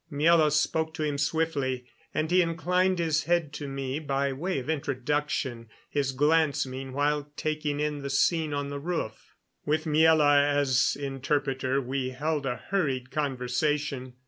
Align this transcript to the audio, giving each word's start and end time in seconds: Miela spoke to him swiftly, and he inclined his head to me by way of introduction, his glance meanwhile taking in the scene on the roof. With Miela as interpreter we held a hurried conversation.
Miela 0.11 0.51
spoke 0.51 0.95
to 0.95 1.03
him 1.03 1.19
swiftly, 1.19 1.85
and 2.11 2.31
he 2.31 2.41
inclined 2.41 2.97
his 2.97 3.25
head 3.25 3.53
to 3.53 3.67
me 3.67 3.99
by 3.99 4.33
way 4.33 4.57
of 4.57 4.67
introduction, 4.67 5.69
his 5.91 6.11
glance 6.11 6.65
meanwhile 6.65 7.31
taking 7.37 7.79
in 7.79 8.01
the 8.01 8.09
scene 8.09 8.51
on 8.51 8.69
the 8.69 8.79
roof. 8.79 9.35
With 9.63 9.85
Miela 9.85 10.41
as 10.43 10.97
interpreter 10.99 11.79
we 11.79 12.09
held 12.09 12.47
a 12.47 12.55
hurried 12.71 13.11
conversation. 13.11 14.15